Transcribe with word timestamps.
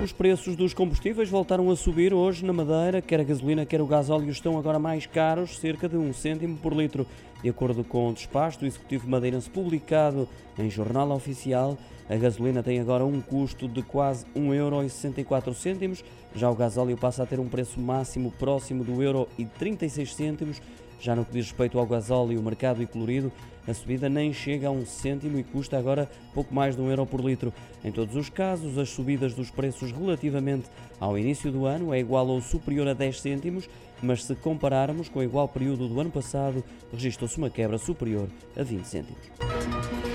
Os 0.00 0.12
preços 0.12 0.54
dos 0.54 0.72
combustíveis 0.72 1.28
voltaram 1.28 1.68
a 1.72 1.76
subir 1.76 2.14
hoje 2.14 2.44
na 2.44 2.52
Madeira. 2.52 3.02
Quer 3.02 3.18
a 3.18 3.24
gasolina, 3.24 3.66
quer 3.66 3.80
o 3.80 3.86
gasóleo 3.86 4.30
estão 4.30 4.56
agora 4.56 4.78
mais 4.78 5.06
caros, 5.06 5.58
cerca 5.58 5.88
de 5.88 5.96
um 5.96 6.12
cêntimo 6.12 6.56
por 6.56 6.72
litro. 6.72 7.04
De 7.42 7.48
acordo 7.48 7.82
com 7.82 8.08
o 8.08 8.12
despacho 8.12 8.60
do 8.60 8.66
Executivo 8.66 9.08
Madeirense 9.08 9.50
publicado 9.50 10.28
em 10.56 10.70
Jornal 10.70 11.10
Oficial, 11.10 11.76
a 12.08 12.14
gasolina 12.14 12.62
tem 12.62 12.78
agora 12.78 13.04
um 13.04 13.20
custo 13.20 13.66
de 13.66 13.82
quase 13.82 14.24
1,64€, 14.36 16.04
já 16.32 16.48
o 16.48 16.54
gasóleo 16.54 16.96
passa 16.96 17.24
a 17.24 17.26
ter 17.26 17.40
um 17.40 17.48
preço 17.48 17.80
máximo 17.80 18.30
próximo 18.38 18.84
do 18.84 19.02
euro 19.02 19.28
e 19.36 19.44
36 19.44 20.14
cêntimos. 20.14 20.62
Já 21.00 21.14
no 21.14 21.24
que 21.24 21.32
diz 21.32 21.46
respeito 21.46 21.78
ao 21.78 21.86
gasóleo 21.86 22.42
mercado 22.42 22.82
e 22.82 22.86
colorido, 22.86 23.32
a 23.66 23.74
subida 23.74 24.08
nem 24.08 24.32
chega 24.32 24.68
a 24.68 24.70
um 24.70 24.86
cêntimo 24.86 25.38
e 25.38 25.44
custa 25.44 25.78
agora 25.78 26.10
pouco 26.32 26.54
mais 26.54 26.74
de 26.74 26.80
um 26.80 26.88
euro 26.88 27.04
por 27.04 27.20
litro. 27.20 27.52
Em 27.84 27.92
todos 27.92 28.16
os 28.16 28.28
casos, 28.28 28.78
as 28.78 28.88
subidas 28.88 29.34
dos 29.34 29.50
preços 29.50 29.92
relativamente 29.92 30.70
ao 30.98 31.18
início 31.18 31.52
do 31.52 31.66
ano 31.66 31.92
é 31.92 31.98
igual 31.98 32.26
ou 32.26 32.40
superior 32.40 32.88
a 32.88 32.94
10 32.94 33.20
cêntimos, 33.20 33.68
mas 34.02 34.24
se 34.24 34.34
compararmos 34.34 35.08
com 35.08 35.18
o 35.18 35.22
igual 35.22 35.46
período 35.46 35.86
do 35.86 36.00
ano 36.00 36.10
passado, 36.10 36.64
registrou-se 36.92 37.36
uma 37.36 37.50
quebra 37.50 37.78
superior 37.78 38.28
a 38.56 38.62
20 38.62 38.84
cêntimos. 38.84 40.07